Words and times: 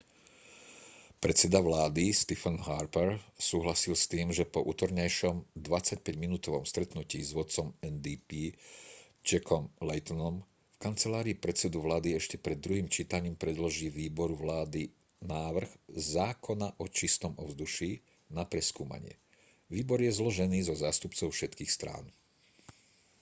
predseda 1.23 1.59
vlády 1.69 2.05
stephen 2.21 2.57
harper 2.67 3.07
súhlasil 3.49 3.93
s 3.99 4.09
tým 4.13 4.27
že 4.37 4.49
po 4.53 4.59
utorňajšom 4.73 5.35
25-minútovom 5.71 6.63
stretnutí 6.71 7.19
s 7.25 7.31
vodcom 7.37 7.67
ndp 7.93 8.29
jackom 9.29 9.63
laytonom 9.89 10.35
v 10.41 10.77
kancelárii 10.85 11.37
predsedu 11.43 11.77
vlády 11.87 12.09
ešte 12.19 12.37
pred 12.45 12.57
druhým 12.65 12.87
čítaním 12.95 13.35
predloží 13.43 13.87
výboru 14.01 14.33
vládny 14.43 14.85
návrh 15.35 15.69
zákona 16.15 16.67
o 16.83 16.89
čistom 16.97 17.33
ovzduší 17.43 17.91
na 18.37 18.41
preskúmanie 18.51 19.13
výbor 19.73 19.99
je 20.05 20.09
zložený 20.19 20.59
zo 20.69 20.73
zástupcov 20.83 21.27
všetkých 21.29 21.69
strán 21.77 22.05